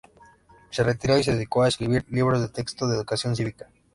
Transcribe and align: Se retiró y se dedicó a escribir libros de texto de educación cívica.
Se 0.71 0.81
retiró 0.83 1.19
y 1.19 1.23
se 1.23 1.33
dedicó 1.35 1.61
a 1.61 1.67
escribir 1.67 2.03
libros 2.09 2.41
de 2.41 2.49
texto 2.49 2.87
de 2.87 2.95
educación 2.95 3.35
cívica. 3.35 3.69